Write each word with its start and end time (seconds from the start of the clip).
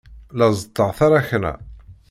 La 0.37 0.45
ẓeṭṭeɣ 0.57 0.89
taṛakna. 0.97 1.53